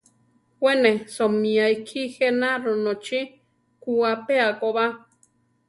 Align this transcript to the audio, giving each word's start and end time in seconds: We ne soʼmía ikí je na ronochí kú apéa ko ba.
We 0.63 0.71
ne 0.81 0.91
soʼmía 1.15 1.65
ikí 1.75 2.01
je 2.15 2.27
na 2.39 2.49
ronochí 2.63 3.19
kú 3.81 3.91
apéa 4.13 4.49
ko 4.59 4.67
ba. 4.75 4.85